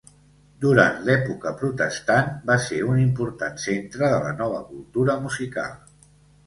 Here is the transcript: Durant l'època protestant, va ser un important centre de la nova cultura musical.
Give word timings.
Durant 0.63 0.95
l'època 1.09 1.51
protestant, 1.59 2.31
va 2.49 2.57
ser 2.69 2.81
un 2.95 3.03
important 3.05 3.63
centre 3.67 4.11
de 4.17 4.21
la 4.27 4.35
nova 4.43 4.65
cultura 4.75 5.21
musical. 5.29 5.81